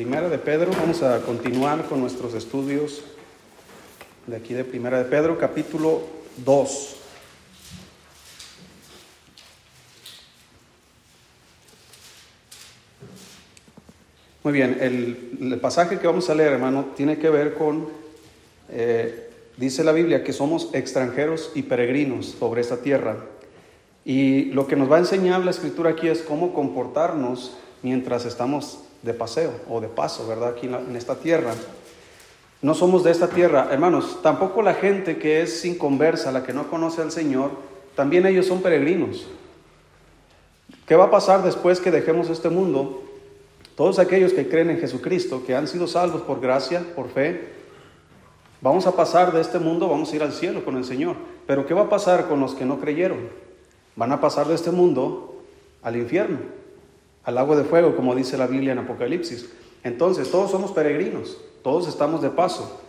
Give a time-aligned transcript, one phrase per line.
[0.00, 3.02] Primera de Pedro, vamos a continuar con nuestros estudios
[4.26, 6.00] de aquí de Primera de Pedro, capítulo
[6.38, 6.96] 2.
[14.42, 17.86] Muy bien, el, pasaje que vamos a leer, hermano, tiene que ver con,
[18.70, 19.28] eh,
[19.58, 23.18] dice la Biblia, que somos extranjeros y peregrinos sobre esta tierra.
[24.06, 28.84] Y lo que nos va a enseñar la escritura aquí es cómo comportarnos mientras estamos
[29.02, 30.50] de paseo o de paso, ¿verdad?
[30.50, 31.54] Aquí en, esta tierra.
[32.62, 36.52] No somos de esta tierra, hermanos, tampoco la gente que es sin conversa, la que
[36.52, 37.52] no conoce al Señor,
[37.96, 39.26] también ellos son peregrinos.
[40.86, 43.02] ¿Qué va a pasar después que dejemos este mundo?
[43.76, 47.48] Todos aquellos que creen en Jesucristo, que han sido salvos por gracia, por fe,
[48.60, 51.16] vamos a pasar de este mundo, vamos a ir al cielo con el Señor.
[51.46, 53.30] Pero ¿qué va a pasar con los que no creyeron?
[53.96, 55.42] Van a pasar de este mundo
[55.82, 56.38] al infierno,
[57.24, 59.50] al agua de fuego, como dice la Biblia en Apocalipsis.
[59.84, 62.80] Entonces, todos somos peregrinos, todos estamos de paso.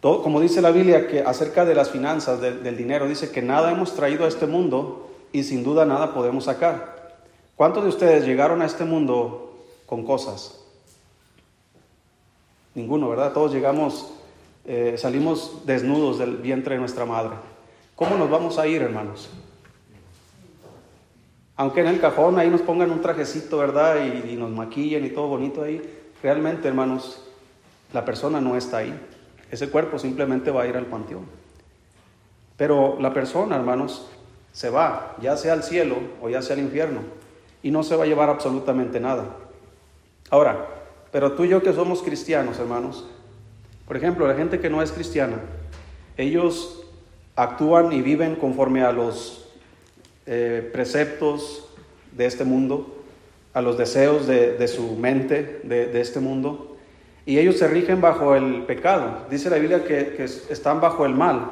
[0.00, 3.70] Todo, como dice la Biblia que acerca de las finanzas, del dinero, dice que nada
[3.70, 7.16] hemos traído a este mundo y sin duda nada podemos sacar.
[7.54, 9.42] ¿Cuántos de ustedes llegaron a este mundo
[9.92, 10.58] con cosas.
[12.74, 13.34] Ninguno, ¿verdad?
[13.34, 14.10] Todos llegamos,
[14.64, 17.36] eh, salimos desnudos del vientre de nuestra madre.
[17.94, 19.28] ¿Cómo nos vamos a ir, hermanos?
[21.62, 23.94] Aunque en el cajón ahí nos pongan un trajecito, ¿verdad?
[24.04, 25.80] Y, nos maquillen y todo bonito ahí.
[26.20, 27.22] Realmente, hermanos,
[27.92, 28.92] la persona no está ahí.
[29.48, 31.24] Ese cuerpo simplemente va a ir al panteón.
[32.56, 34.08] Pero la persona, hermanos,
[34.50, 36.98] se va, ya sea al cielo o ya sea al infierno,
[37.62, 39.26] y no se va a llevar absolutamente nada.
[40.30, 40.66] Ahora,
[41.12, 43.06] pero tú y yo que somos cristianos, hermanos,
[43.86, 45.36] por ejemplo, la gente que no es cristiana,
[46.16, 46.84] ellos
[47.36, 49.41] actúan y viven conforme a los
[50.26, 51.68] eh, preceptos
[52.12, 52.98] de este mundo,
[53.54, 56.76] a los deseos de, su mente de, este mundo,
[57.26, 59.26] y ellos se rigen bajo el pecado.
[59.30, 61.50] Dice la Biblia que, están bajo el mal.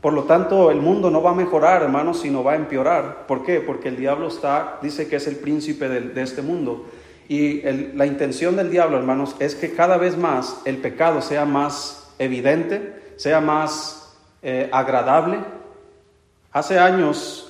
[0.00, 3.26] Por lo tanto, el mundo no va a mejorar, hermanos, sino va a empeorar.
[3.26, 3.60] ¿Por qué?
[3.60, 6.86] Porque el diablo está, dice que es el príncipe de este mundo.
[7.30, 7.62] Y
[7.94, 12.92] la intención del diablo, hermanos, es que cada vez más el pecado sea más evidente,
[13.14, 15.38] sea más eh, agradable.
[16.50, 17.49] Hace años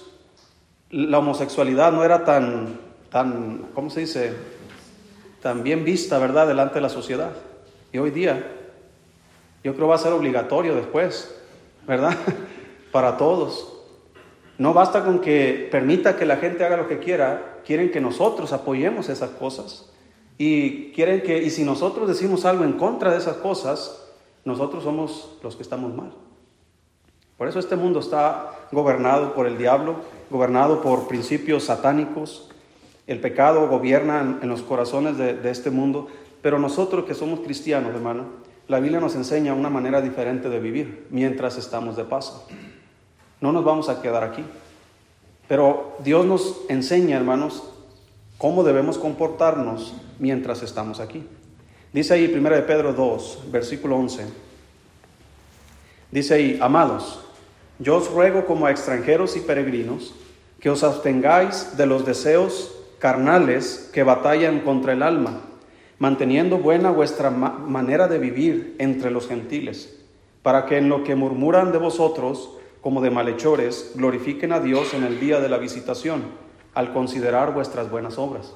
[0.90, 2.78] la homosexualidad no era tan,
[3.10, 4.32] tan, ¿cómo se dice?
[5.40, 7.32] Tan bien vista, ¿verdad?, delante de la sociedad.
[7.92, 8.56] Y hoy día,
[9.62, 11.34] yo creo va a ser obligatorio después,
[11.86, 12.16] ¿verdad?
[12.92, 13.72] Para todos.
[14.58, 18.52] No basta con que permita que la gente haga lo que quiera, quieren que nosotros
[18.52, 19.90] apoyemos esas cosas.
[20.38, 24.06] Y quieren que, y si nosotros decimos algo en contra de esas cosas,
[24.44, 26.12] nosotros somos los que estamos mal.
[27.40, 29.96] Por eso este mundo está gobernado por el diablo,
[30.28, 32.50] gobernado por principios satánicos.
[33.06, 36.08] El pecado gobierna en, los corazones de, este mundo.
[36.42, 38.26] Pero nosotros que somos cristianos, hermano,
[38.68, 42.46] la Biblia nos enseña una manera diferente de vivir mientras estamos de paso.
[43.40, 44.44] No nos vamos a quedar aquí.
[45.48, 47.64] Pero Dios nos enseña, hermanos,
[48.36, 51.26] cómo debemos comportarnos mientras estamos aquí.
[51.90, 54.26] Dice ahí 1 de Pedro 2, versículo 11.
[56.10, 57.20] Dice ahí, amados,
[57.80, 60.14] yo os ruego como a extranjeros y peregrinos
[60.60, 65.40] que os abstengáis de los deseos carnales que batallan contra el alma,
[65.98, 69.98] manteniendo buena vuestra manera de vivir entre los gentiles,
[70.42, 72.50] para que en lo que murmuran de vosotros
[72.82, 76.22] como de malhechores, glorifiquen a Dios en el día de la visitación,
[76.74, 78.54] al considerar vuestras buenas obras.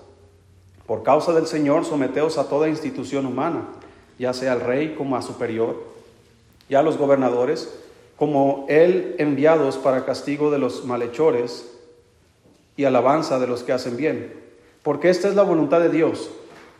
[0.86, 3.68] Por causa del Señor, someteos a toda institución humana,
[4.18, 5.82] ya sea al rey como a superior,
[6.68, 7.83] y a los gobernadores,
[8.16, 11.78] como él enviados para castigo de los malhechores
[12.76, 14.32] y alabanza de los que hacen bien.
[14.82, 16.30] Porque esta es la voluntad de Dios,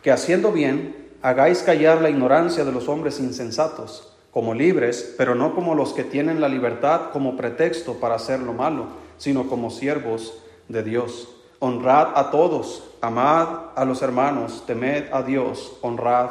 [0.01, 5.55] que haciendo bien, hagáis callar la ignorancia de los hombres insensatos como libres, pero no
[5.55, 10.43] como los que tienen la libertad como pretexto para hacer lo malo, sino como siervos
[10.67, 11.29] de Dios.
[11.59, 16.29] Honrad a todos, amad a los hermanos, temed a Dios, honrad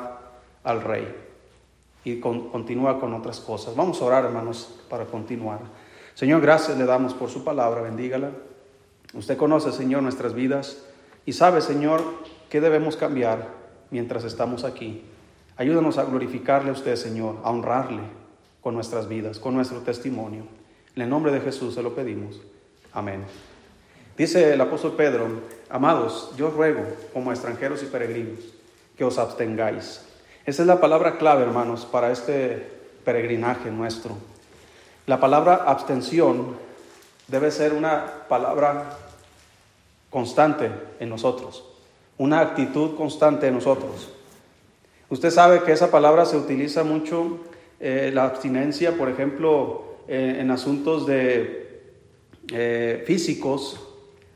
[0.63, 1.24] al Rey.
[2.05, 3.75] Y continúa con otras cosas.
[3.75, 5.61] Vamos a orar, hermanos, para continuar.
[6.15, 8.31] Señor, gracias le damos por su palabra, bendígala.
[9.15, 10.85] Usted conoce, Señor, nuestras vidas
[11.27, 12.03] y sabe, Señor,
[12.51, 13.49] qué debemos cambiar
[13.91, 15.03] mientras estamos aquí.
[15.57, 18.03] Ayúdanos a glorificarle a usted, Señor, a honrarle
[18.61, 20.45] con nuestras vidas, con nuestro testimonio.
[20.97, 22.41] En el nombre de Jesús se lo pedimos.
[22.93, 23.25] Amén.
[24.17, 25.27] Dice el apóstol Pedro,
[25.69, 28.39] amados, yo ruego como extranjeros y peregrinos
[28.97, 30.03] que os abstengáis.
[30.47, 32.67] Esa es la palabra clave, hermanos, para este
[33.03, 34.15] peregrinaje nuestro.
[35.07, 36.57] La palabra abstención
[37.29, 38.99] debe ser una palabra
[40.11, 40.71] constante
[41.01, 41.65] en nosotros,
[42.19, 44.11] una actitud constante en nosotros.
[45.09, 47.39] Usted sabe que esa palabra se utiliza mucho,
[47.81, 51.81] eh, la abstinencia, por ejemplo, eh, en asuntos de
[52.53, 53.81] eh, físicos,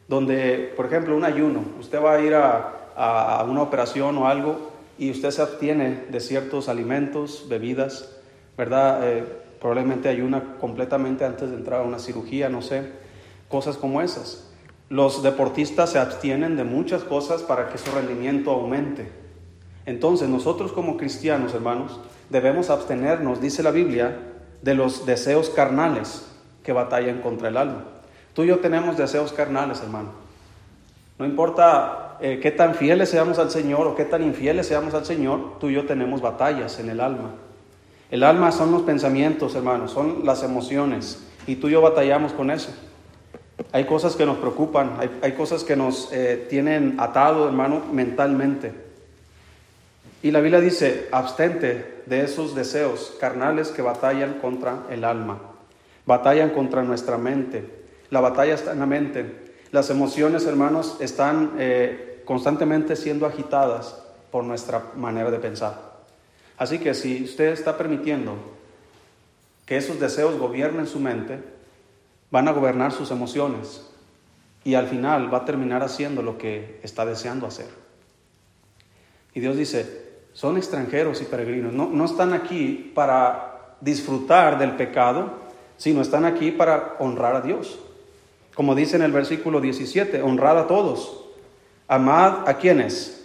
[0.08, 4.77] donde, por ejemplo, un ayuno, usted va a ir a, a, una operación o algo
[4.99, 8.17] y usted se abstiene de ciertos alimentos, bebidas,
[8.56, 9.25] ¿verdad?
[9.61, 12.83] probablemente ayuna completamente antes de entrar a una cirugía, no sé,
[13.49, 14.50] cosas como esas.
[14.89, 19.11] Los deportistas se abstienen de muchas cosas para que su rendimiento aumente.
[19.87, 22.00] Entonces nosotros como cristianos, hermanos,
[22.31, 24.19] debemos abstenernos, dice la Biblia,
[24.62, 26.27] de los deseos carnales
[26.62, 27.85] que batallan contra el alma.
[28.35, 30.27] Tú y yo tenemos deseos carnales, hermano.
[31.19, 35.05] No importa eh, qué tan fieles seamos al Señor o qué tan infieles seamos al
[35.05, 37.35] Señor, tú y yo tenemos batallas en el alma.
[38.11, 42.50] El alma son los pensamientos, hermanos, son las emociones, y tú y yo batallamos con
[42.50, 42.70] eso.
[43.73, 48.73] Hay cosas que nos preocupan, hay, cosas que nos eh, tienen atado, hermano, mentalmente.
[50.23, 55.38] Y la Biblia dice, abstente de esos deseos carnales que batallan contra el alma,
[56.06, 57.64] batallan contra nuestra mente.
[58.11, 59.48] La batalla está en la mente.
[59.70, 65.88] Las emociones, hermanos, están eh, constantemente siendo agitadas por nuestra manera de pensar.
[66.56, 68.37] Así que si usted está permitiendo
[69.65, 71.38] que esos deseos gobiernen su mente,
[72.31, 73.87] van a gobernar sus emociones
[74.65, 77.69] y al final va a terminar haciendo lo que está deseando hacer.
[79.35, 81.73] Y Dios dice, son extranjeros y peregrinos.
[81.73, 85.32] No, están aquí para disfrutar del pecado,
[85.76, 87.79] sino están aquí para honrar a Dios.
[88.58, 91.26] Como dice en el versículo 17, honrad a todos.
[91.87, 93.25] Amad a quienes?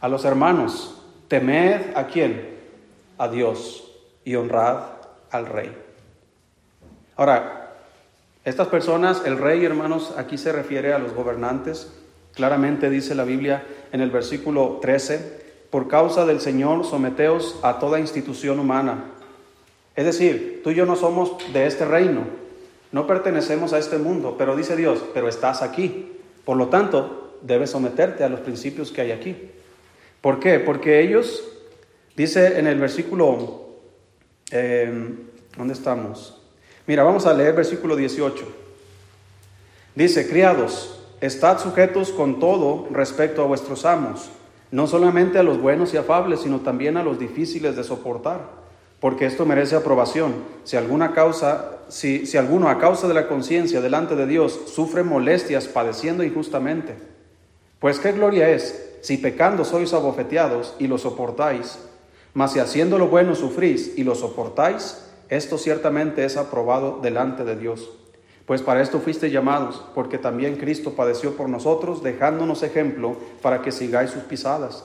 [0.00, 1.02] A los hermanos.
[1.26, 2.56] Temed a quién?
[3.18, 3.90] A Dios.
[4.24, 4.82] Y honrad
[5.32, 5.76] al rey.
[7.16, 7.72] Ahora,
[8.44, 11.92] estas personas, el rey, hermanos, aquí se refiere a los gobernantes.
[12.36, 17.98] Claramente dice la Biblia en el versículo 13, por causa del Señor, someteos a toda
[17.98, 19.06] institución humana.
[19.96, 22.22] Es decir, tú y yo no somos de este reino,
[22.92, 26.12] no pertenecemos a este mundo, pero dice Dios, pero estás aquí.
[26.44, 29.50] Por lo tanto, debes someterte a los principios que hay aquí.
[30.20, 30.58] ¿Por qué?
[30.58, 31.48] Porque ellos,
[32.16, 33.68] dice en el versículo,
[34.50, 35.16] em,
[35.56, 36.40] ¿dónde estamos?
[36.86, 38.44] Mira, vamos a leer versículo 18.
[39.94, 44.30] Dice, criados, estad sujetos con todo respecto a vuestros amos
[44.70, 48.59] no solamente a los buenos y afables, sino también a los difíciles de soportar,
[49.00, 50.34] porque esto merece aprobación.
[50.64, 55.02] Si alguna causa, si, si alguno a causa de la conciencia delante de Dios sufre
[55.02, 56.94] molestias padeciendo injustamente,
[57.78, 61.78] pues qué gloria es si pecando sois abofeteados y lo soportáis,
[62.34, 67.56] mas si haciendo lo bueno sufrís y lo soportáis, esto ciertamente es aprobado delante de
[67.56, 67.88] Dios.
[68.44, 73.72] Pues para esto fuiste llamados, porque también Cristo padeció por nosotros, dejándonos ejemplo para que
[73.72, 74.84] sigáis sus pisadas,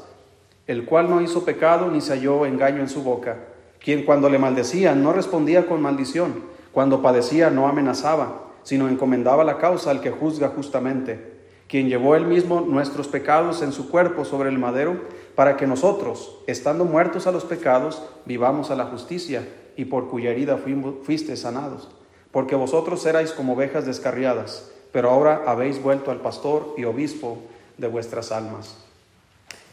[0.67, 3.38] el cual no hizo pecado ni se halló engaño en su boca,
[3.85, 6.43] quien cuando le maldecían no respondía con maldición,
[6.73, 11.35] cuando padecía no amenazaba, sino encomendaba la causa al que juzga justamente,
[11.69, 14.99] quien llevó él mismo nuestros pecados en su cuerpo sobre el madero,
[15.35, 19.47] para que nosotros, estando muertos a los pecados, vivamos a la justicia,
[19.77, 20.57] y por cuya herida
[21.03, 21.89] fuiste sanados
[22.35, 27.38] porque vosotros erais como ovejas descarriadas, pero ahora habéis vuelto al pastor y obispo
[27.77, 28.84] de vuestras almas.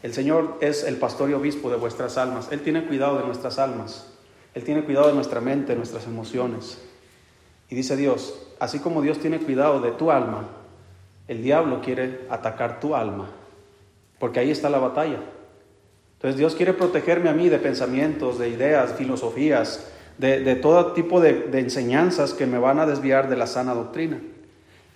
[0.03, 2.49] El Señor es el pastor y obispo de vuestras almas.
[2.51, 4.05] Él tiene cuidado de nuestras almas.
[4.53, 6.77] Él tiene cuidado de nuestra mente, nuestras emociones.
[7.69, 10.49] Y dice Dios, así como Dios tiene cuidado de tu alma,
[11.29, 13.29] el diablo quiere atacar tu alma,
[14.19, 15.19] porque ahí está la batalla.
[16.15, 21.59] Entonces Dios quiere protegerme a mí de pensamientos, de ideas, filosofías, de, todo tipo de
[21.59, 24.19] enseñanzas que me van a desviar de la sana doctrina.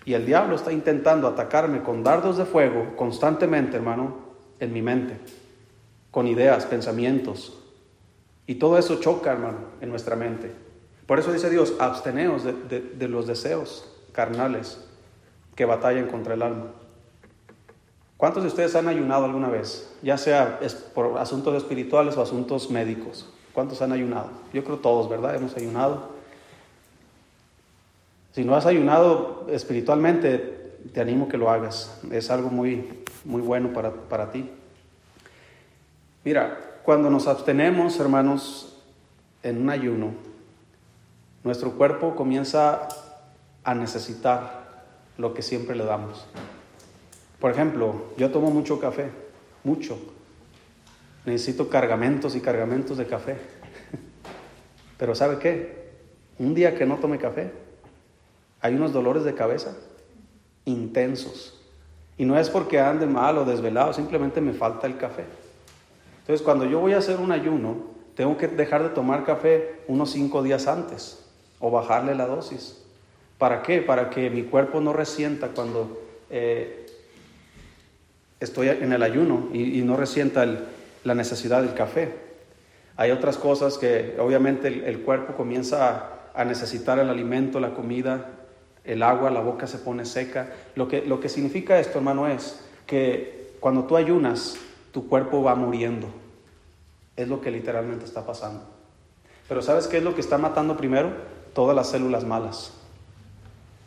[0.04, 4.27] Y el diablo está intentando atacarme con dardos de fuego constantemente, hermano,
[4.60, 5.18] en mi mente,
[6.12, 7.58] con ideas, pensamientos.
[8.46, 10.52] Y todo eso choca, hermano, en nuestra mente.
[11.06, 14.84] Por eso dice Dios, absteneos de, de los deseos carnales
[15.56, 16.68] que batallan contra el alma.
[18.18, 19.94] ¿Cuántos de ustedes han ayunado alguna vez?
[20.02, 20.60] Ya sea
[20.96, 23.30] por asuntos espirituales o asuntos médicos.
[23.54, 24.30] ¿Cuántos han ayunado?
[24.54, 25.36] Yo creo todos, ¿verdad?
[25.36, 26.10] Hemos ayunado.
[28.34, 30.38] Si no has ayunado espiritualmente,
[30.94, 32.00] te animo que lo hagas.
[32.12, 34.50] Es algo muy, muy bueno para, para ti.
[36.24, 38.82] Mira, cuando nos abstenemos, hermanos,
[39.44, 40.14] en un ayuno,
[41.44, 42.88] nuestro cuerpo comienza
[43.64, 44.86] a necesitar
[45.18, 46.26] lo que siempre le damos.
[47.40, 49.12] Por ejemplo, yo tomo mucho café,
[49.64, 50.00] mucho
[51.28, 53.38] necesito cargamentos y cargamentos de café.
[54.98, 55.92] Pero ¿sabe qué?
[56.40, 57.52] Un día que no tome café,
[58.62, 59.76] hay unos dolores de cabeza
[60.66, 61.57] intensos.
[62.18, 65.26] Y no es porque ande mal o desvelado, simplemente me falta el café.
[66.22, 67.76] Entonces, cuando yo voy a hacer un ayuno,
[68.16, 71.24] tengo que dejar de tomar café unos cinco días antes
[71.60, 72.84] o bajarle la dosis.
[73.38, 73.82] ¿Para qué?
[73.82, 76.88] Para que mi cuerpo no resienta cuando eh,
[78.40, 80.46] estoy en el ayuno y, no resienta
[81.04, 82.14] la necesidad del café.
[82.96, 88.32] Hay otras cosas que obviamente el, cuerpo comienza a, necesitar el alimento, la comida,
[88.88, 90.50] el agua, la boca se pone seca.
[90.76, 94.58] Lo que, lo que significa esto, hermano, es que cuando tú ayunas,
[94.92, 96.08] tu cuerpo va muriendo.
[97.16, 98.64] Es lo que literalmente está pasando.
[99.48, 101.12] Pero ¿sabes qué es lo que está matando primero?
[101.54, 102.74] Todas las células malas.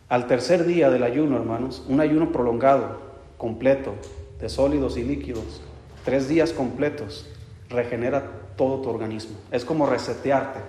[0.09, 3.01] Al tercer día del ayuno, hermanos, un ayuno prolongado,
[3.39, 3.95] completo,
[4.41, 5.61] de sólidos y líquidos,
[6.05, 7.29] tres días completos,
[7.69, 9.37] regenera todo tu organismo.
[9.51, 10.61] Es como resetearte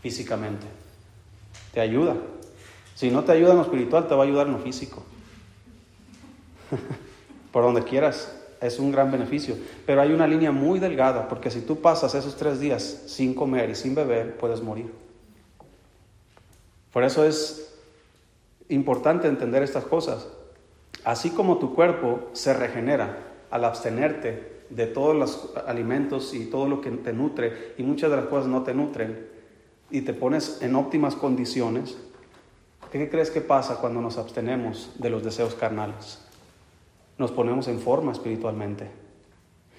[0.00, 0.66] físicamente.
[1.72, 2.16] Te ayuda.
[2.94, 5.02] Si no te ayuda en lo espiritual, te va a ayudar en lo físico.
[7.52, 9.56] Por donde quieras, es un gran beneficio.
[9.84, 13.70] Pero hay una línea muy delgada, porque si tú pasas esos tres días sin comer
[13.70, 14.92] y sin beber, puedes morir.
[16.92, 17.74] Por eso es
[18.68, 20.28] importante entender estas cosas.
[21.04, 23.18] Así como tu cuerpo se regenera
[23.50, 28.16] al abstenerte de todos los alimentos y todo lo que te nutre, y muchas de
[28.16, 29.26] las cosas no te nutren,
[29.90, 31.98] y te pones en óptimas condiciones,
[32.92, 36.20] ¿qué crees que pasa cuando nos abstenemos de los deseos carnales?
[37.18, 38.90] Nos ponemos en forma espiritualmente.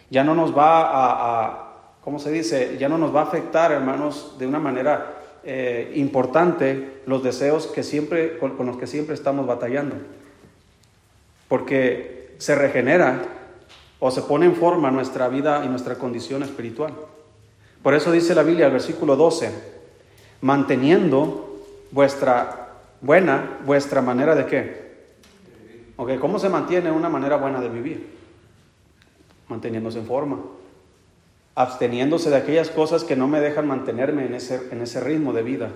[0.10, 2.78] Ya no nos va a, a ¿cómo se dice?
[2.78, 7.84] Ya no nos va a afectar, hermanos, de una manera eh, importante los deseos que
[7.84, 9.96] siempre, con, los que siempre estamos batallando.
[11.50, 13.22] Porque se regenera
[14.00, 16.94] o se pone en forma nuestra vida y nuestra condición espiritual.
[17.82, 19.52] Por eso dice la Biblia, el versículo 12,
[20.42, 21.60] manteniendo
[21.92, 22.63] vuestra
[23.04, 24.94] buena, vuestra manera de qué.
[25.96, 28.08] Okay, ¿Cómo se mantiene una manera buena de vivir?
[29.48, 30.40] Manteniéndose en forma
[31.56, 35.44] absteniéndose de aquellas cosas que no me dejan mantenerme en ese, en ese ritmo de
[35.44, 35.70] vida.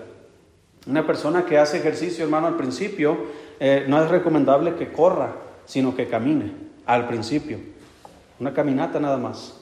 [0.88, 3.18] Una persona que hace ejercicio, hermano, al principio,
[3.60, 6.54] eh, no es recomendable que corra, sino que camine
[6.86, 7.60] al principio.
[8.40, 9.54] Una caminata nada más.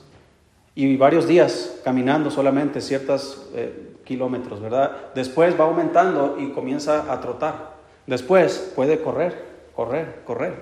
[0.75, 4.91] Y varios días caminando solamente ciertos eh, kilómetros, ¿verdad?
[5.13, 7.75] Después va aumentando y comienza a trotar.
[8.07, 9.45] Después puede correr,
[9.75, 10.53] correr, correr.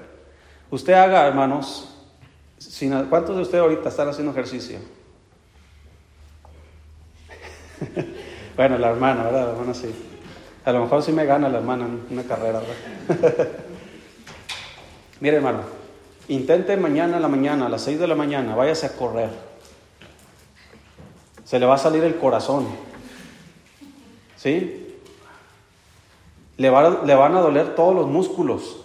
[0.71, 1.93] Usted haga, hermanos,
[3.09, 4.79] ¿cuántos de ustedes ahorita están haciendo ejercicio?
[8.55, 9.45] bueno, la hermana, ¿verdad?
[9.45, 9.93] La hermana sí.
[10.65, 13.47] A lo mejor sí me gana la hermana en una carrera, ¿verdad?
[15.19, 15.59] Mire, hermano,
[16.29, 19.29] intente mañana a la mañana, a las 6 de la mañana, váyase a correr.
[21.43, 22.65] Se le va a salir el corazón.
[24.43, 24.99] ¿Sí?
[26.57, 28.75] Le, le van a doler todos los músculos.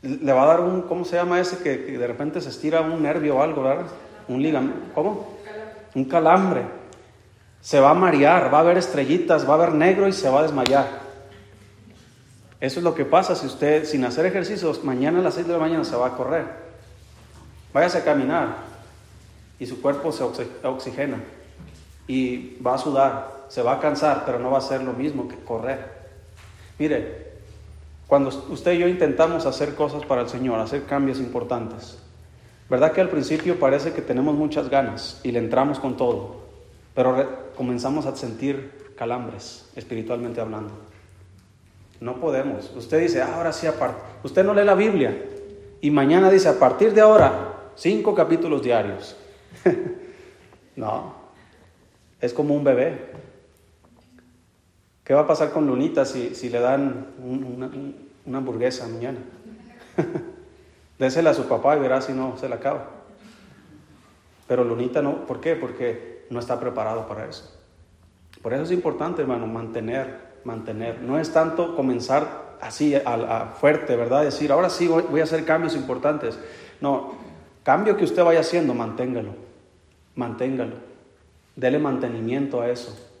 [0.00, 3.02] Le va a dar un, ¿cómo se llama ese que, de repente se estira un
[3.02, 3.88] nervio o algo, ¿verdad?
[4.28, 4.80] Un ligamento.
[4.94, 5.36] ¿Cómo?
[5.94, 6.62] Un calambre
[7.60, 10.40] se va a marear, va a haber estrellitas, va a haber negro y se va
[10.40, 10.88] a desmayar.
[12.58, 15.52] Eso es lo que pasa si usted, sin hacer ejercicios, mañana a las 6 de
[15.52, 16.46] la mañana se va a correr.
[17.74, 18.56] Váyase a caminar
[19.58, 20.24] y su cuerpo se
[20.64, 21.18] oxigena
[22.08, 25.28] y va a sudar, se va a cansar, pero no va a ser lo mismo
[25.28, 25.84] que correr.
[26.78, 27.32] Mire,
[28.06, 31.98] cuando usted y yo intentamos hacer cosas para el Señor, hacer cambios importantes,
[32.70, 36.36] ¿verdad que al principio parece que tenemos muchas ganas y le entramos con todo?
[36.94, 40.72] Pero comenzamos a sentir calambres, espiritualmente hablando.
[42.00, 42.72] No podemos.
[42.74, 44.00] Usted dice, ah, ahora sí, aparte.
[44.22, 45.26] Usted no lee la Biblia.
[45.82, 49.14] Y mañana dice, a partir de ahora, cinco capítulos diarios.
[50.76, 51.16] no.
[52.18, 53.12] Es como un bebé.
[55.12, 59.18] ¿Qué va a pasar con Lunita si, si le dan una, hamburguesa mañana?
[60.98, 62.88] Désela a su papá y verá si no se la acaba.
[64.48, 65.26] Pero Lunita no.
[65.26, 65.54] ¿Por qué?
[65.54, 67.54] Porque no está preparado para eso.
[68.40, 71.02] Por eso es importante, hermano, mantener, mantener.
[71.02, 74.24] No es tanto comenzar así a, fuerte, ¿verdad?
[74.24, 76.38] Decir, ahora sí voy, a hacer cambios importantes.
[76.80, 77.16] No,
[77.64, 79.34] cambio que usted vaya haciendo, manténgalo,
[80.14, 80.76] manténgalo.
[81.54, 83.11] Dele mantenimiento a eso.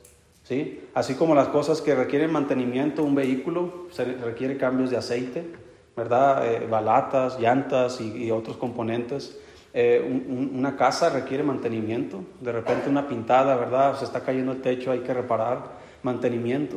[0.52, 0.82] ¿Sí?
[0.92, 5.46] Así como las cosas que requieren mantenimiento, un vehículo se requiere cambios de aceite,
[5.96, 6.46] ¿verdad?
[6.46, 9.38] Eh, balatas, llantas y otros componentes.
[9.72, 13.98] Eh, una casa requiere mantenimiento, de repente una pintada, ¿verdad?
[13.98, 16.76] Se está cayendo el techo, hay que reparar, mantenimiento.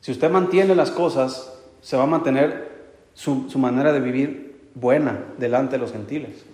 [0.00, 5.76] Si usted mantiene las cosas, se va a mantener su, manera de vivir buena delante
[5.76, 6.44] de los gentiles.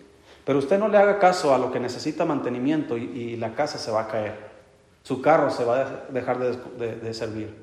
[0.45, 3.91] Pero usted no le haga caso a lo que necesita mantenimiento y, la casa se
[3.91, 4.50] va a caer.
[5.03, 7.55] Su carro se va a dejar de, servir.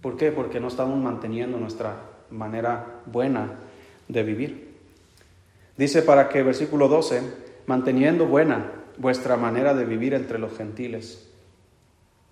[0.00, 0.32] ¿Por qué?
[0.32, 1.96] Porque no estamos manteniendo nuestra
[2.30, 3.52] manera buena
[4.08, 4.72] de vivir.
[5.76, 7.22] Dice para que, versículo 12,
[7.66, 11.28] manteniendo buena vuestra manera de vivir entre los gentiles,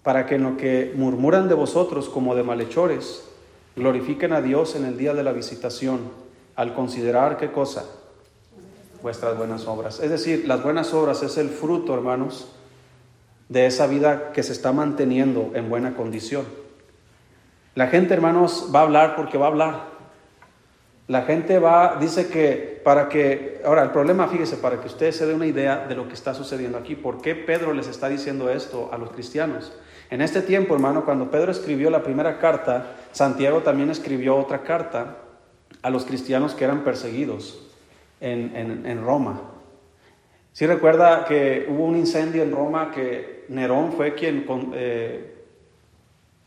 [0.02, 3.24] para que en lo que murmuran de vosotros como de malhechores,
[3.76, 6.00] glorifiquen a Dios en el día de la visitación,
[6.56, 7.84] al considerar qué cosa?
[9.02, 10.00] Vuestras buenas obras.
[10.00, 12.48] Es decir, las buenas obras es el fruto, hermanos,
[13.50, 16.46] de esa vida que se está manteniendo en buena condición.
[17.74, 19.90] La gente, hermanos, va a hablar porque va a hablar.
[21.08, 25.26] La gente va, dice que para que, ahora el problema, fíjese, para que ustedes se
[25.26, 28.48] den una idea de lo que está sucediendo aquí, ¿por qué Pedro les está diciendo
[28.48, 29.72] esto a los cristianos?
[30.10, 35.16] En este tiempo, hermano, cuando Pedro escribió la primera carta, Santiago también escribió otra carta
[35.82, 37.66] a los cristianos que eran perseguidos
[38.20, 39.40] en, Roma.
[40.60, 45.34] Si recuerda que hubo un incendio en Roma que Nerón fue quien, eh,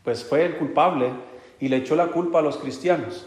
[0.04, 1.10] pues fue el culpable
[1.58, 3.26] y le echó la culpa a los cristianos.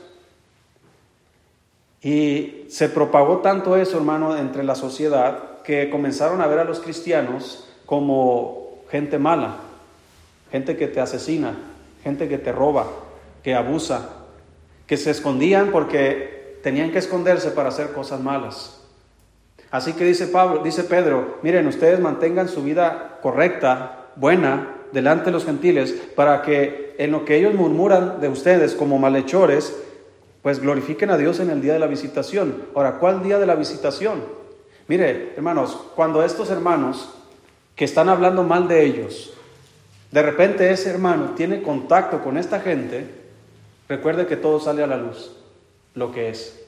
[2.02, 6.80] Y se propagó tanto eso, hermano, entre la sociedad que comenzaron a ver a los
[6.80, 9.58] cristianos como gente mala,
[10.54, 11.54] gente que te asesina,
[12.02, 12.88] gente que te roba,
[13.44, 14.24] que abusa,
[14.86, 18.87] que se escondían porque tenían que esconderse para hacer cosas malas.
[19.70, 25.32] Así que dice Pablo, dice Pedro, miren, ustedes mantengan su vida correcta, buena, delante de
[25.32, 29.76] los gentiles, para que en lo que ellos murmuran de ustedes como malhechores,
[30.42, 32.64] pues glorifiquen a Dios en el día de la visitación.
[32.74, 34.24] Ahora, ¿cuál día de la visitación?
[34.88, 37.10] Mire, hermanos, cuando estos hermanos
[37.76, 39.34] que están hablando mal de ellos,
[40.12, 43.06] de repente ese hermano tiene contacto con esta gente,
[43.90, 45.36] recuerde que todo sale a la luz,
[45.94, 46.64] lo que es.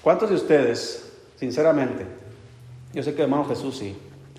[0.00, 1.01] ¿Cuántos de ustedes,
[1.42, 2.06] sinceramente,
[2.94, 3.96] yo sé que hermano Jesús sí,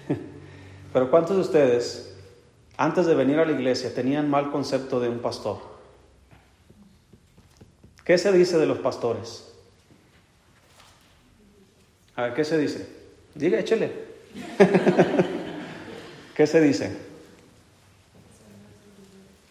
[0.93, 2.15] pero cuántos de ustedes,
[2.77, 5.57] antes de venir a la iglesia, tenían mal concepto de un pastor?
[8.05, 9.53] ¿Qué se dice de los pastores?
[12.15, 12.88] A ver, ¿qué se dice?
[13.36, 13.91] Diga, échele.
[16.36, 16.95] ¿Qué se dice?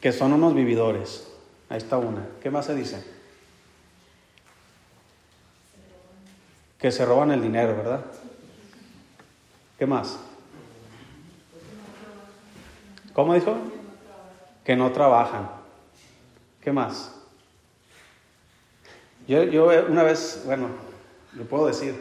[0.01, 1.29] Que son unos vividores.
[1.69, 2.27] Ahí está una.
[2.43, 3.05] ¿Qué más se dice?
[6.83, 8.01] Que se roban el dinero, ¿verdad?
[9.79, 10.19] ¿Qué más?
[13.13, 13.55] ¿Cómo dijo?
[14.65, 15.49] Que no trabajan.
[16.61, 17.15] ¿Qué más?
[19.29, 20.67] Yo, yo una vez, bueno,
[21.37, 21.95] le puedo decir,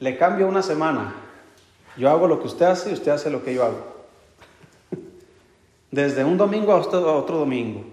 [0.00, 1.14] le cambio una semana.
[1.96, 4.04] Yo hago lo que usted hace y usted hace lo que yo hago.
[5.92, 7.84] Desde un domingo a otro domingo.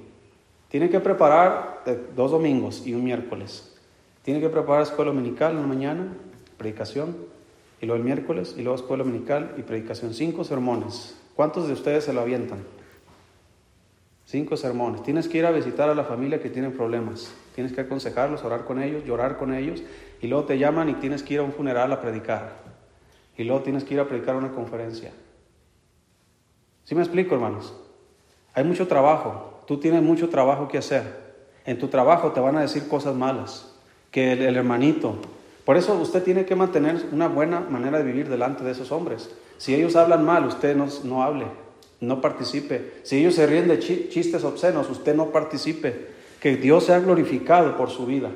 [0.69, 1.83] Tiene que preparar
[2.15, 3.78] dos domingos y un miércoles.
[4.23, 6.07] Tiene que preparar escuela dominical en la mañana,
[6.57, 7.15] predicación,
[7.81, 10.13] y luego el miércoles, y luego escuela dominical y predicación.
[10.13, 11.17] Cinco sermones.
[11.35, 12.59] ¿Cuántos de ustedes se lo avientan?
[14.25, 15.01] Cinco sermones.
[15.01, 17.33] Tienes que ir a visitar a la familia que tiene problemas.
[17.55, 19.81] Tienes que aconsejarlos, orar con ellos, llorar con ellos.
[20.21, 22.51] Y luego te llaman y tienes que ir a un funeral a predicar.
[23.37, 25.11] Y luego tienes que ir a predicar una conferencia.
[26.83, 27.73] ¿Sí me explico, hermanos?
[28.53, 29.63] Hay mucho trabajo.
[29.65, 31.03] Tú tienes mucho trabajo que hacer.
[31.65, 33.68] En tu trabajo te van a decir cosas malas.
[34.11, 35.15] Que el, hermanito.
[35.65, 39.29] Por eso usted tiene que mantener una buena manera de vivir delante de esos hombres.
[39.57, 41.45] Si ellos hablan mal, usted no, no hable
[42.01, 43.01] no participe.
[43.03, 46.19] Si ellos se ríen de chistes obscenos, usted no participe.
[46.39, 48.29] Que Dios sea glorificado por su vida.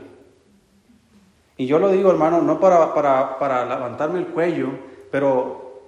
[1.56, 4.70] Y yo lo digo, hermano, no para, para, levantarme el cuello,
[5.12, 5.82] pero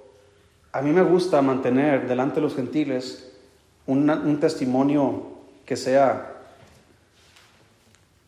[0.71, 3.33] a mí me gusta mantener delante de los gentiles
[3.87, 5.23] un testimonio
[5.65, 6.31] que sea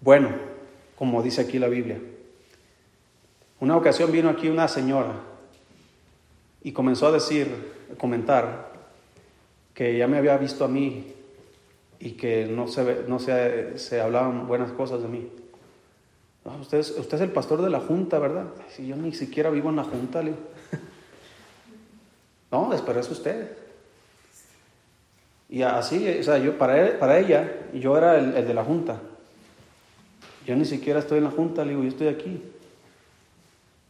[0.01, 0.29] bueno,
[0.97, 1.99] como dice aquí la Biblia.
[3.59, 5.13] Una ocasión vino aquí una señora
[6.63, 7.47] y comenzó a decir,
[7.93, 8.73] a comentar
[9.73, 11.13] que ya me había visto a mí
[11.99, 15.29] y que no se, no se, se hablaban buenas cosas de mí.
[16.59, 18.45] usted, es, usted es el pastor de la junta, ¿verdad?
[18.69, 20.31] Si yo ni siquiera vivo en la junta, le
[22.51, 23.57] No, pero es usted.
[25.49, 28.99] Y así, o sea, yo para, ella, yo era el, de la junta.
[30.47, 32.41] Yo ni siquiera estoy en la junta, le digo, yo estoy aquí.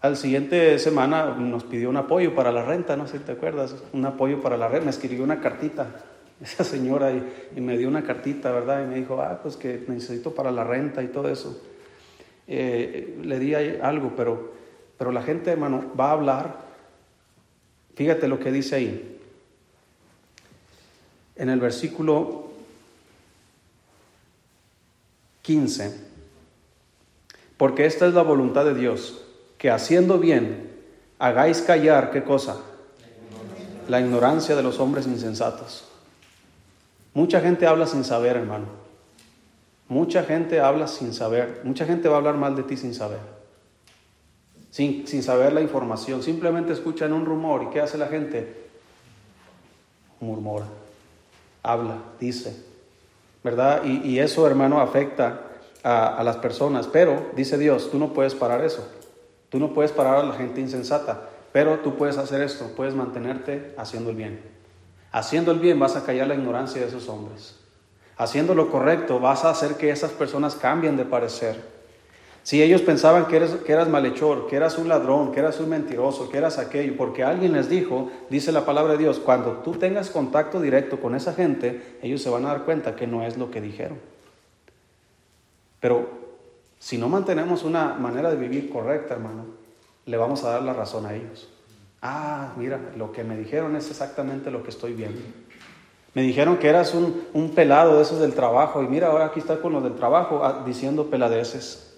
[0.02, 3.76] Al siguiente semana nos pidió un apoyo para la renta, no sé si te acuerdas,
[3.94, 5.86] un apoyo para la renta, me escribió una cartita
[6.42, 8.84] esa señora y, me dio una cartita, ¿verdad?
[8.84, 11.62] Y me dijo, ah, pues que necesito para la renta y todo eso.
[12.48, 14.54] Eh, le di algo, pero,
[14.98, 16.58] pero la gente, hermano, va a hablar.
[17.94, 19.20] Fíjate lo que dice ahí.
[21.36, 22.48] En el versículo
[25.44, 26.07] 15.
[27.58, 29.22] Porque esta es la voluntad de Dios
[29.58, 30.72] que haciendo bien
[31.20, 32.58] hagáis callar, ¿qué cosa?
[33.88, 35.88] La ignorancia de los hombres insensatos.
[37.14, 38.66] Mucha gente habla sin saber, hermano.
[39.88, 41.62] Mucha gente habla sin saber.
[41.64, 43.20] Mucha gente va a hablar mal de ti sin saber.
[44.70, 46.22] sin, sin saber la información.
[46.22, 48.68] Simplemente escuchan un rumor y ¿qué hace la gente?
[50.20, 50.66] Murmura,
[51.64, 52.56] habla, dice,
[53.44, 53.84] ¿verdad?
[53.84, 55.42] Y, eso, hermano, afecta
[55.84, 56.88] a, las personas.
[56.88, 58.88] Pero, dice Dios, tú no puedes parar eso.
[59.50, 61.30] Tú no puedes parar a la gente insensata.
[61.52, 64.42] Pero tú puedes hacer esto, puedes mantenerte haciendo el bien.
[65.12, 67.56] Haciendo el bien vas a callar la ignorancia de esos hombres.
[68.18, 71.78] Haciendo lo correcto vas a hacer que esas personas cambien de parecer.
[72.44, 75.68] Si ellos pensaban que eras, que eras malhechor, que eras un ladrón, que eras un
[75.68, 79.74] mentiroso, que eras aquello, porque alguien les dijo, dice la palabra de Dios, cuando tú
[79.74, 83.38] tengas contacto directo con esa gente, ellos se van a dar cuenta que no es
[83.38, 84.00] lo que dijeron.
[85.80, 86.10] Pero
[86.80, 89.46] si no mantenemos una manera de vivir correcta, hermano,
[90.06, 91.50] le vamos a dar la razón a ellos.
[92.02, 95.22] Ah, mira, lo que me dijeron es exactamente lo que estoy viendo.
[96.14, 99.40] Me dijeron que eras un, un pelado de esos del trabajo y mira, ahora aquí
[99.40, 101.96] está con los del trabajo ah, diciendo peladeces.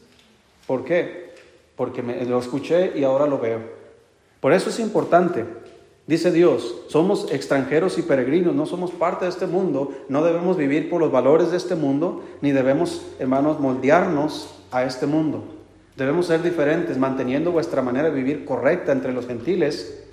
[0.68, 1.34] ¿Por qué?
[1.76, 3.60] Porque me, lo escuché y ahora lo veo.
[4.40, 5.46] Por eso es importante.
[6.10, 10.90] Dice Dios, somos extranjeros y peregrinos, no somos parte de este mundo, no debemos vivir
[10.90, 15.44] por los valores de este mundo, ni debemos, hermanos, moldearnos a este mundo.
[15.98, 20.04] Debemos ser diferentes, manteniendo vuestra manera de vivir correcta entre los gentiles,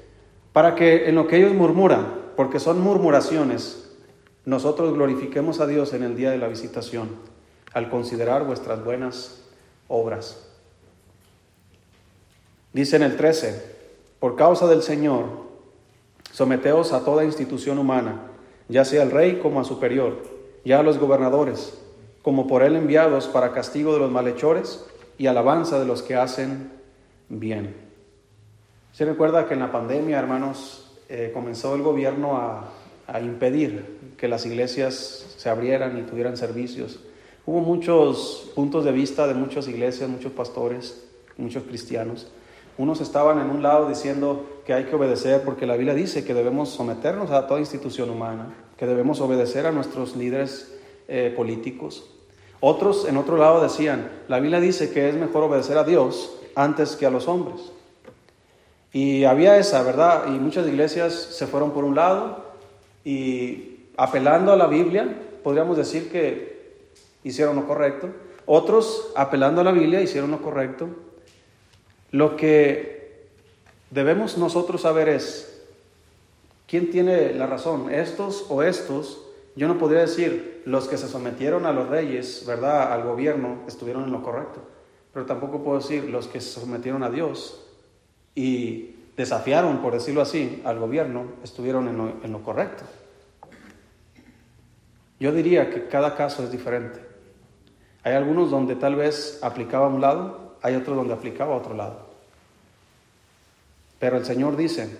[0.53, 2.07] para que en lo que ellos murmuran,
[2.37, 3.89] porque son murmuraciones,
[4.45, 7.09] nosotros glorifiquemos a Dios en el día de la visitación,
[7.73, 9.45] al considerar vuestras buenas
[9.89, 10.47] obras.
[12.75, 13.77] Dice en el 13,
[14.21, 15.46] por causa del Señor,
[16.37, 18.27] someteos a toda institución humana,
[18.68, 20.22] ya sea al rey como a superior,
[20.66, 21.81] ya a los gobernadores,
[22.20, 24.85] como por él enviados para castigo de los malhechores
[25.16, 26.72] y alabanza de los que hacen
[27.31, 27.75] bien.
[28.92, 32.68] Se recuerda que en la pandemia, hermanos, eh, comenzó el gobierno a,
[33.07, 37.01] a impedir que las iglesias se abrieran y tuvieran servicios.
[37.46, 41.03] Hubo muchos puntos de vista de muchas iglesias, muchos pastores,
[41.38, 42.31] muchos cristianos.
[42.77, 46.35] Unos estaban en un lado diciendo que hay que obedecer porque la Biblia dice que
[46.35, 50.77] debemos someternos a toda institución humana, que debemos obedecer a nuestros líderes
[51.07, 52.11] eh, políticos.
[52.59, 56.97] Otros en otro lado decían, la Biblia dice que es mejor obedecer a Dios antes
[56.97, 57.61] que a los hombres.
[58.93, 60.25] Y había esa, ¿verdad?
[60.29, 62.45] Y muchas iglesias se fueron por un lado
[63.05, 66.89] y apelando a la Biblia, podríamos decir que
[67.23, 68.09] hicieron lo correcto.
[68.47, 70.89] Otros, apelando a la Biblia, hicieron lo correcto.
[72.11, 72.96] Lo que
[73.90, 75.64] debemos nosotros saber es,
[76.66, 77.92] ¿quién tiene la razón?
[77.92, 79.22] ¿Estos o estos?
[79.55, 82.92] Yo no podría decir, los que se sometieron a los reyes, ¿verdad?
[82.92, 84.61] Al gobierno, estuvieron en lo correcto.
[85.12, 87.62] Pero tampoco puedo decir, los que se sometieron a Dios
[88.35, 92.85] y desafiaron, por decirlo así, al gobierno, estuvieron en lo, en lo correcto.
[95.18, 97.01] Yo diría que cada caso es diferente.
[98.03, 101.75] Hay algunos donde tal vez aplicaba a un lado, hay otros donde aplicaba a otro
[101.75, 102.06] lado.
[103.99, 104.97] Pero el Señor dice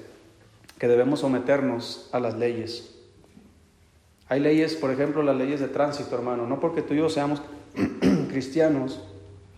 [0.79, 2.95] que debemos someternos a las leyes.
[4.29, 6.47] Hay leyes, por ejemplo, las leyes de tránsito, hermano.
[6.47, 7.43] No porque tú y yo seamos
[8.29, 9.01] cristianos,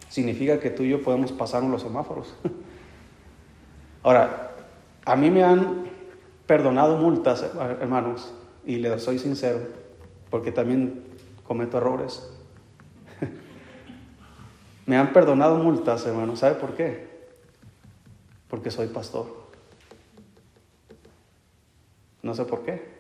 [0.09, 2.35] significa que tú y yo podemos pasarnos los semáforos.
[4.03, 4.53] Ahora,
[5.05, 5.89] a mí me han
[6.47, 7.45] perdonado multas,
[7.81, 8.33] hermanos,
[8.65, 9.61] y les soy sincero,
[10.31, 11.03] porque también
[11.45, 12.29] cometo errores.
[14.87, 16.37] me han perdonado multas, hermano.
[16.37, 17.08] ¿Sabe por qué?
[18.49, 19.27] Porque soy pastor.
[22.23, 22.99] No sé por qué.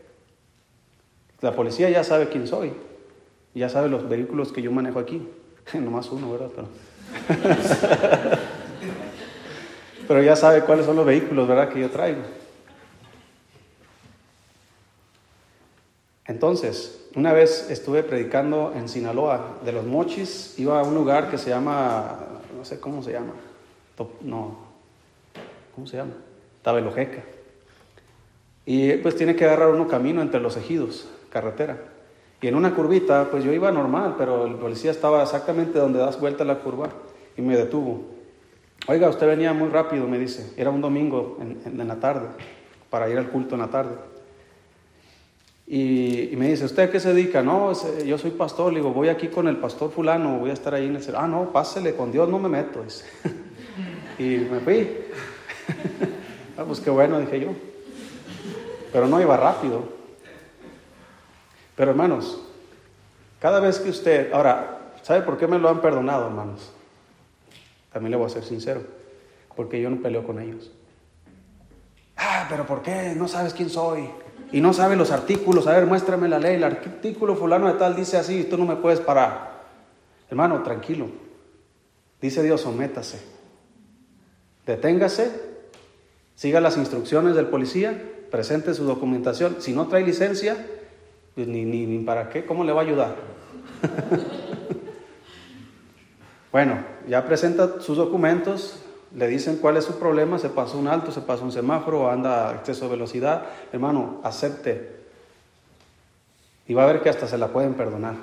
[1.40, 2.72] La policía ya sabe quién soy,
[3.54, 5.28] ya sabe los vehículos que yo manejo aquí.
[5.74, 6.50] Nomás uno, ¿verdad?
[6.54, 6.68] Pero,
[10.08, 11.68] Pero ya sabe cuáles son los vehículos, ¿verdad?
[11.68, 12.22] Que yo traigo.
[16.24, 21.38] Entonces, una vez estuve predicando en Sinaloa, de los mochis, iba a un lugar que
[21.38, 22.18] se llama,
[22.56, 23.32] no sé cómo se llama,
[24.22, 24.67] no,
[25.78, 26.14] ¿cómo se llama?
[26.62, 27.22] Tabelojeca.
[28.66, 31.78] Y pues tiene que agarrar uno camino entre los ejidos carretera.
[32.42, 36.18] Y en una curvita, pues yo iba normal, pero el policía estaba exactamente donde das
[36.18, 36.88] vuelta la curva
[37.36, 38.06] y me detuvo.
[38.88, 40.52] Oiga, usted venía muy rápido, me dice.
[40.56, 42.26] Era un domingo en, la tarde,
[42.90, 43.94] para ir al culto en la tarde.
[45.68, 47.40] Y, me dice, ¿usted qué se dedica?
[47.40, 47.72] No,
[48.04, 48.72] yo soy pastor.
[48.72, 51.02] Le digo, voy aquí con el pastor fulano, voy a estar ahí en el...
[51.14, 52.84] Ah, no, pásele, con Dios no me meto.
[54.18, 54.88] y me fui.
[56.58, 57.50] ah, pues qué bueno, dije yo.
[58.92, 59.84] Pero no iba rápido.
[61.76, 62.40] Pero hermanos,
[63.40, 66.72] cada vez que usted, ahora, ¿sabe por qué me lo han perdonado, hermanos?
[67.92, 68.82] También le voy a ser sincero,
[69.54, 70.72] porque yo no peleo con ellos.
[72.16, 73.14] Ah, pero ¿por qué?
[73.16, 74.10] No sabes quién soy.
[74.50, 75.66] Y no sabes los artículos.
[75.66, 76.56] A ver, muéstrame la ley.
[76.56, 79.62] El artículo fulano de tal dice así tú no me puedes parar.
[80.28, 81.08] Hermano, tranquilo.
[82.20, 83.20] Dice Dios, sométase.
[84.66, 85.47] Deténgase,
[86.38, 89.56] siga las instrucciones del policía, presente su documentación.
[89.58, 90.56] Si no trae licencia,
[91.34, 93.16] pues ni, ni, ni para qué, ¿cómo le va a ayudar?
[96.52, 98.78] bueno, ya presenta sus documentos,
[99.16, 102.50] le dicen cuál es su problema, se pasó un alto, se pasó un semáforo, anda
[102.50, 104.96] a exceso de velocidad, hermano, acepte.
[106.68, 108.14] Y va a ver que hasta se la pueden perdonar.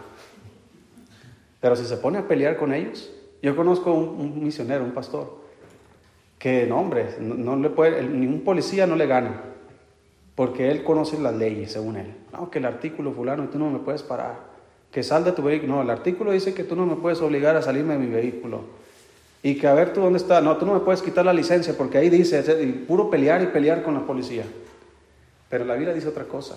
[1.59, 5.43] Pero si se pone a pelear con ellos, yo conozco un, misionero, un pastor,
[6.39, 9.41] que no, hombre, no, le puede, ningún policía no le gana,
[10.35, 12.13] porque él conoce las leyes, según él.
[12.33, 14.39] No, que el artículo fulano, tú no me puedes parar,
[14.91, 15.75] que sal de tu vehículo.
[15.75, 18.61] No, el artículo dice que tú no me puedes obligar a salirme de mi vehículo.
[19.43, 20.41] Y que a ver tú dónde está.
[20.41, 22.41] No, tú no me puedes quitar la licencia, porque ahí dice,
[22.87, 24.45] puro pelear y pelear con la policía.
[25.49, 26.55] Pero la Biblia dice otra cosa.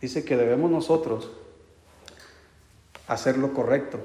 [0.00, 1.30] Dice que debemos nosotros
[3.06, 3.98] hacer lo correcto.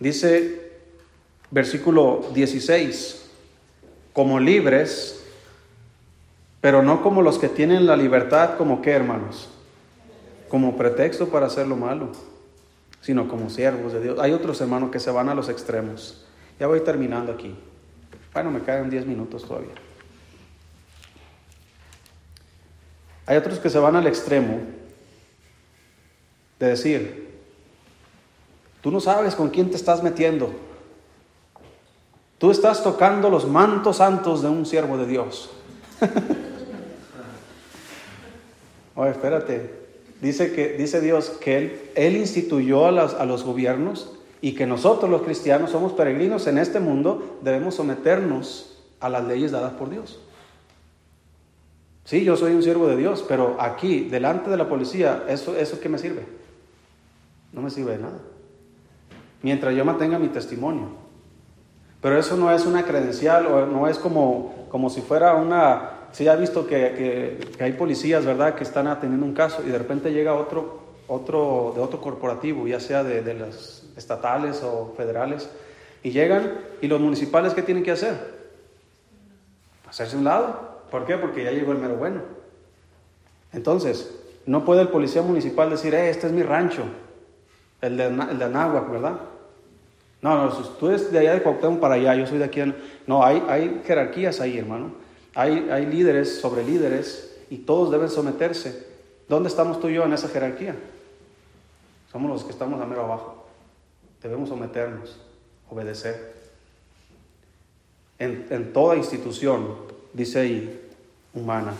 [0.00, 0.63] Dice
[1.54, 3.30] versículo 16,
[4.12, 5.24] como libres,
[6.60, 9.48] pero no como los que tienen la libertad, como qué hermanos,
[10.48, 12.10] como pretexto para hacer lo malo,
[13.02, 14.18] sino como siervos de Dios.
[14.18, 16.26] Hay otros hermanos que se van a los extremos.
[16.58, 17.54] Ya voy terminando aquí.
[18.32, 19.74] Bueno, me quedan 10 minutos todavía.
[23.26, 24.58] Hay otros que se van al extremo
[26.58, 27.30] de decir,
[28.80, 30.63] tú no sabes con quién te estás metiendo.
[32.38, 35.50] Tú estás tocando los mantos santos de un siervo de Dios.
[38.96, 39.84] Oye, espérate.
[40.20, 45.10] Dice, que, dice Dios que Él, él instituyó a, a los gobiernos y que nosotros
[45.10, 50.20] los cristianos somos peregrinos en este mundo, debemos someternos a las leyes dadas por Dios.
[52.04, 55.80] Sí, yo soy un siervo de Dios, pero aquí, delante de la policía, ¿eso, eso
[55.80, 56.26] qué me sirve?
[57.52, 58.18] No me sirve de nada.
[59.42, 61.03] Mientras yo mantenga mi testimonio.
[62.04, 66.08] Pero eso no es una credencial o no es como, como si fuera una...
[66.12, 70.12] Si ha visto que, hay policías, ¿verdad?, que están atendiendo un caso y de repente
[70.12, 75.48] llega otro, otro de otro corporativo, ya sea de, de las estatales o federales,
[76.02, 78.34] y llegan y los municipales, ¿qué tienen que hacer?
[79.88, 81.16] Hacerse un lado ¿Por qué?
[81.16, 82.20] Porque ya llegó el mero bueno.
[83.50, 84.14] Entonces,
[84.44, 86.84] no puede el policía municipal decir, eh, este es mi rancho,
[87.80, 89.20] el de, el de Anáhuac, ¿verdad?
[90.24, 92.62] No, no, tú eres de allá de Cuauhtémoc para allá, yo soy de aquí.
[93.06, 94.92] No, hay, hay jerarquías ahí, hermano.
[95.34, 98.86] Hay, hay líderes sobre líderes y todos deben someterse.
[99.28, 100.76] ¿Dónde estamos tú y yo en esa jerarquía?
[102.10, 103.46] Somos los que estamos a mero abajo.
[104.22, 105.20] Debemos someternos,
[105.68, 106.32] obedecer.
[108.18, 109.76] En, en toda institución,
[110.14, 110.90] dice ahí,
[111.34, 111.74] humana.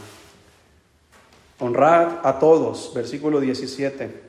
[1.61, 4.23] Honrad a todos, versículo 17.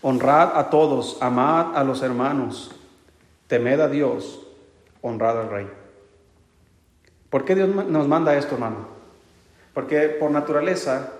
[0.00, 2.76] Honrad a todos, amad a los hermanos,
[3.50, 4.46] temed a Dios,
[5.02, 5.68] honrad al Rey.
[7.28, 8.86] ¿Por qué Dios nos manda esto, hermano?
[9.74, 11.12] Porque por naturaleza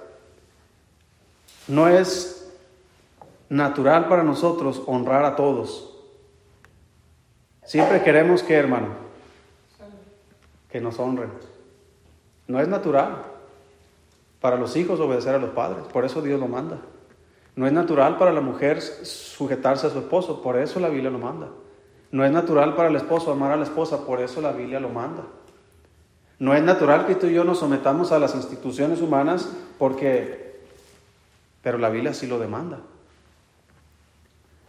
[1.67, 2.53] no es
[3.49, 5.93] natural para nosotros honrar a todos.
[7.65, 8.89] Siempre queremos que, hermano,
[10.71, 11.31] que nos honren.
[12.47, 13.25] No es natural
[14.41, 16.79] para los hijos obedecer a los padres, por eso Dios lo manda.
[17.57, 21.19] No es natural para la mujer sujetarse a su esposo, por eso la Biblia lo
[21.19, 21.49] manda.
[22.13, 24.89] No es natural para el esposo amar a la esposa, por eso la Biblia lo
[24.89, 25.23] manda.
[26.39, 30.61] No es natural que tú y yo nos sometamos a las instituciones humanas porque,
[31.63, 32.79] pero la Biblia sí lo demanda.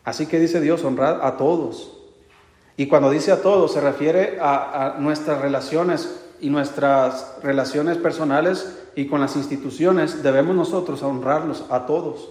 [0.04, 1.97] Así que dice Dios, honrar a todos.
[2.77, 8.80] Y cuando dice a todos, se refiere a, a nuestras relaciones y nuestras relaciones personales
[8.95, 12.30] y con las instituciones, debemos nosotros honrarlos a todos.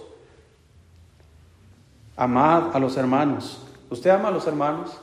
[2.15, 3.65] Amad a los hermanos.
[3.91, 4.99] ¿Usted ama a los hermanos?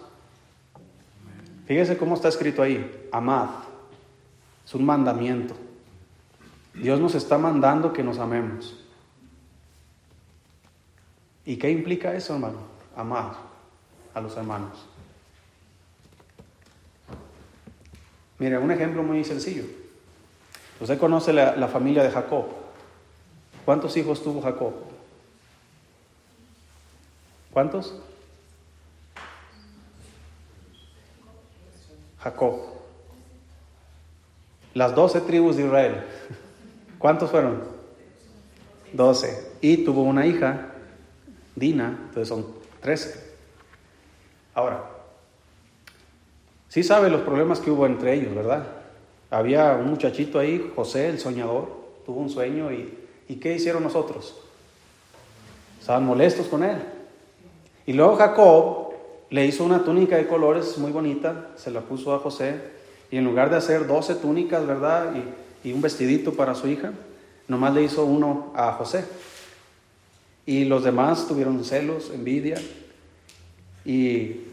[1.67, 3.09] Fíjese cómo está escrito ahí.
[3.13, 3.51] Amad.
[4.65, 5.55] Es un mandamiento.
[6.73, 8.83] Dios nos está mandando que nos amemos.
[11.45, 12.61] ¿Y qué implica eso, hermano?
[12.97, 13.35] Amar
[14.15, 14.87] a los hermanos.
[18.39, 19.65] Mire, un ejemplo muy sencillo.
[20.81, 22.47] Usted conoce la, familia de Jacob.
[23.67, 24.73] ¿Cuántos hijos tuvo Jacob?
[27.53, 27.95] ¿Cuántos?
[32.21, 32.61] Jacob.
[34.75, 36.05] Las doce tribus de Israel.
[36.99, 37.63] ¿Cuántos fueron?
[38.93, 39.53] Doce.
[39.61, 40.73] Y tuvo una hija,
[41.55, 42.47] Dina, entonces son
[42.81, 43.29] trece.
[44.55, 44.99] Ahora,
[46.69, 48.67] Sí sabe los problemas que hubo entre ellos, ¿verdad?
[49.31, 51.71] Había un muchachito ahí, José, el soñador,
[52.05, 54.37] tuvo un sueño y, ¿y qué hicieron nosotros?
[55.81, 56.77] Estaban molestos con él.
[57.87, 58.88] Y luego Jacob
[59.31, 62.61] le hizo una túnica de colores muy bonita, se la puso a José
[63.11, 65.15] Y en lugar de hacer 12 túnicas, ¿verdad?
[65.15, 66.93] Y, y un vestidito para su hija,
[67.47, 69.05] nomás le hizo uno a José.
[70.47, 72.59] Y los demás tuvieron celos, envidia
[73.85, 74.45] y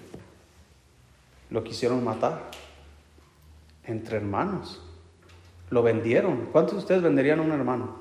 [1.50, 2.52] lo quisieron matar
[3.86, 4.82] entre hermanos.
[5.70, 6.50] Lo vendieron.
[6.52, 7.96] ¿Cuántos de ustedes venderían a un hermano?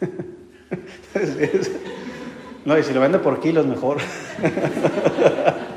[2.64, 3.98] no, y si lo vende por kilos, mejor.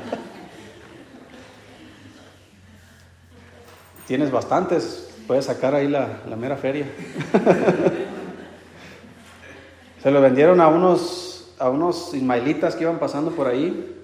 [4.06, 6.86] Tienes bastantes, puedes sacar ahí la, mera feria.
[10.02, 13.96] Se lo vendieron a unos, a unos ismaelitas que iban pasando por ahí.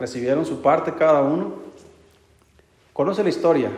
[0.00, 1.54] Recibieron su parte cada uno.
[2.92, 3.70] Conoce la historia.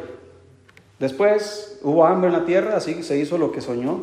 [0.99, 4.01] Después hubo hambre en la tierra, así se hizo lo que soñó.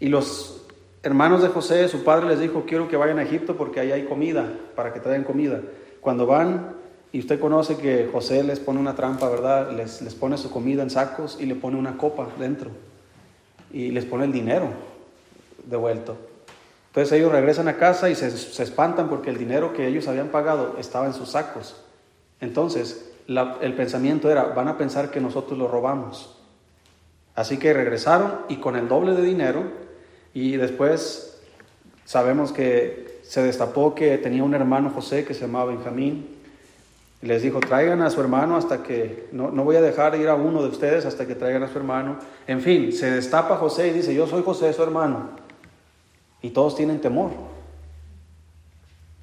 [0.00, 0.66] Y los
[1.02, 4.04] hermanos de José, su padre les dijo, quiero que vayan a Egipto porque ahí hay
[4.04, 5.62] comida, para que traigan comida.
[6.02, 6.83] Cuando van,
[7.14, 9.70] y usted conoce que José les pone una trampa, ¿verdad?
[9.70, 12.72] Les, les pone su comida en sacos y le pone una copa dentro.
[13.72, 14.66] Y les pone el dinero
[15.64, 16.16] devuelto.
[16.88, 20.30] Entonces ellos regresan a casa y se, se espantan porque el dinero que ellos habían
[20.30, 21.76] pagado estaba en sus sacos.
[22.40, 26.36] Entonces, el pensamiento era, van a pensar que nosotros lo robamos.
[27.36, 29.62] Así que regresaron y con el doble de dinero
[30.32, 31.40] y después
[32.04, 36.33] sabemos que se destapó que tenía un hermano José que se llamaba Benjamín.
[37.24, 40.34] Les dijo, traigan a su hermano hasta que, no, no voy a dejar ir a
[40.34, 42.18] uno de ustedes hasta que traigan a su hermano.
[42.46, 45.30] En fin, se destapa José y dice, yo soy José, su hermano.
[46.42, 47.30] Y todos tienen temor.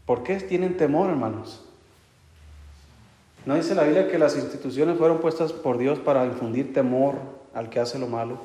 [0.08, 1.64] ¿Por qué tienen temor, hermanos?
[3.46, 7.16] ¿No dice la Biblia que las instituciones fueron puestas por Dios para infundir temor
[7.54, 8.40] al que hace lo malo?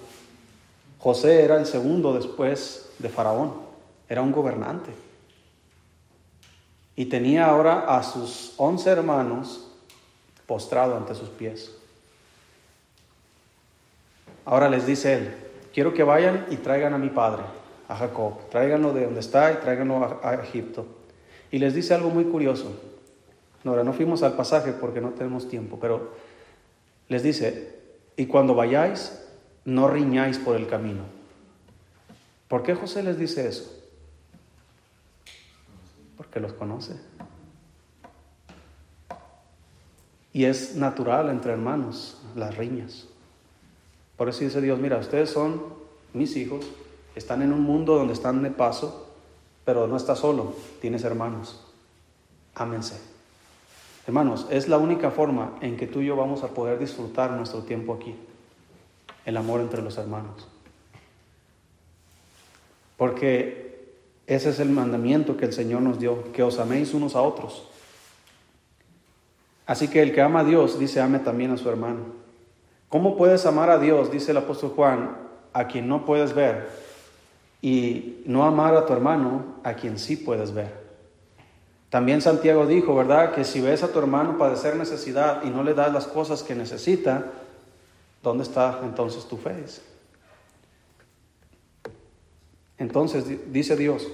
[0.99, 3.55] José era el segundo después de Faraón,
[4.07, 5.06] era un gobernante.
[6.97, 9.69] Y tenía ahora a sus once hermanos
[10.47, 11.73] postrado ante sus pies.
[14.45, 15.35] Ahora les dice él,
[15.75, 17.43] quiero que vayan y traigan a mi padre,
[17.89, 20.87] a Jacob, tráiganlo de donde está y tráiganlo a, a Egipto.
[21.51, 22.73] Y les dice algo muy curioso.
[23.65, 26.13] Ahora, no fuimos al pasaje porque no tenemos tiempo, pero
[27.09, 27.75] les dice,
[28.17, 29.21] y cuando vayáis,
[29.65, 31.03] no riñáis por el camino.
[32.49, 33.76] ¿Por qué José les dice eso?
[36.17, 36.99] Porque los conoce.
[40.33, 43.07] Y es natural entre hermanos las riñas.
[44.17, 45.63] Por eso dice Dios, mira, ustedes son
[46.13, 46.67] mis hijos,
[47.15, 49.15] están en un mundo donde están de paso,
[49.65, 51.65] pero no estás solo, tienes hermanos.
[52.55, 53.01] Ámense.
[54.07, 57.63] Hermanos, es la única forma en que tú y yo vamos a poder disfrutar nuestro
[57.63, 58.15] tiempo aquí,
[59.25, 60.47] el amor entre los hermanos.
[62.97, 63.66] Porque
[64.27, 67.69] ese es el mandamiento que el Señor nos dio, que os améis unos a otros.
[69.67, 72.01] Así que el que ama a Dios, dice, ame también a su hermano.
[72.89, 75.17] ¿Cómo puedes amar a Dios, dice el apóstol Juan,
[75.53, 76.69] a quien no puedes ver,
[77.61, 80.87] y no amar a tu hermano, a quien sí puedes ver?
[81.91, 83.33] También Santiago dijo, ¿verdad?
[83.33, 86.55] Que si ves a tu hermano padecer necesidad y no le das las cosas que
[86.55, 87.27] necesita,
[88.23, 89.65] ¿dónde está entonces tu fe?
[92.79, 94.09] Entonces dice Dios,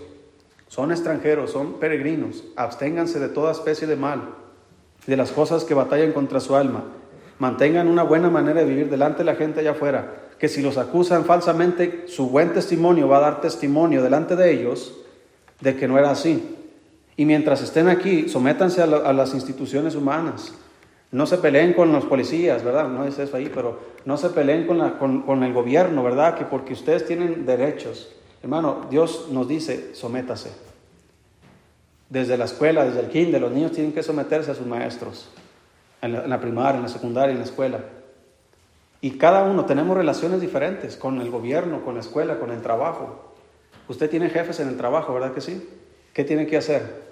[0.69, 4.31] son extranjeros, son peregrinos, absténganse de toda especie de mal,
[5.07, 6.85] de las cosas que batallan contra su alma,
[7.39, 10.79] mantengan una buena manera de vivir delante de la gente allá afuera, que si los
[10.79, 14.95] acusan falsamente, su buen testimonio va a dar testimonio delante de ellos
[15.61, 16.57] de que no era así.
[17.17, 20.55] Y mientras estén aquí, sométanse a, las instituciones humanas.
[21.11, 22.89] No se peleen con los policías, ¿verdad?
[22.89, 26.37] No es eso ahí, pero no se peleen con, con el gobierno, ¿verdad?
[26.37, 28.09] Que porque ustedes tienen derechos.
[28.43, 30.51] Hermano, Dios nos dice, sométase.
[32.09, 35.29] Desde la escuela, desde el kinder, los niños tienen que someterse a sus maestros.
[36.03, 37.79] En la, primaria, en la secundaria, en la escuela.
[39.01, 43.33] Y cada uno tenemos relaciones diferentes con el gobierno, con la escuela, con el trabajo.
[43.89, 45.69] Usted tiene jefes en el trabajo, ¿verdad que sí?
[46.13, 47.03] ¿Qué tiene que hacer?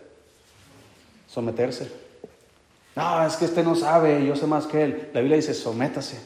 [1.28, 1.90] Someterse.
[2.96, 5.08] No, es que este no sabe, yo sé más que él.
[5.14, 6.20] La Biblia dice, sométase.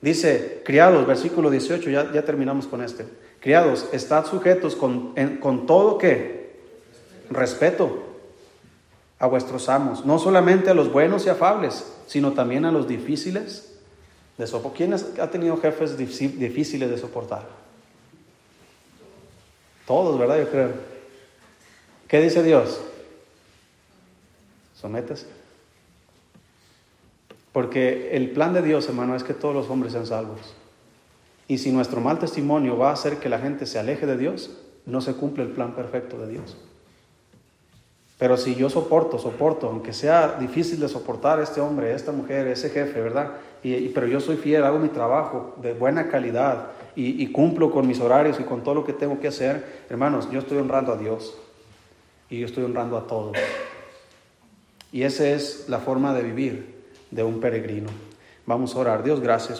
[0.00, 3.06] Dice, criados, versículo 18, ya, ya terminamos con este.
[3.46, 6.58] Criados, estad sujetos con, con todo que
[7.30, 8.02] respeto
[9.20, 13.72] a vuestros amos, no solamente a los buenos y afables, sino también a los difíciles
[14.36, 14.76] de soportar.
[14.76, 17.46] ¿Quién ha tenido jefes difíciles de soportar?
[19.86, 20.40] Todos, ¿verdad?
[20.40, 20.70] Yo creo.
[22.08, 22.80] ¿Qué dice Dios?
[24.74, 25.26] Sométese.
[27.52, 30.40] Porque el plan de Dios, hermano, es que todos los hombres sean salvos.
[31.48, 34.50] Y si nuestro mal testimonio va a hacer que la gente se aleje de Dios,
[34.84, 36.56] no se cumple el plan perfecto de Dios.
[38.18, 42.70] Pero si yo soporto, soporto, aunque sea difícil de soportar este hombre, esta mujer, ese
[42.70, 43.32] jefe, ¿verdad?
[43.62, 47.86] Y, pero yo soy fiel, hago mi trabajo de buena calidad y, y cumplo con
[47.86, 50.96] mis horarios y con todo lo que tengo que hacer, hermanos, yo estoy honrando a
[50.96, 51.36] Dios
[52.30, 53.36] y yo estoy honrando a todos.
[54.92, 56.74] Y esa es la forma de vivir
[57.10, 57.90] de un peregrino.
[58.46, 59.02] Vamos a orar.
[59.02, 59.54] Dios, gracias.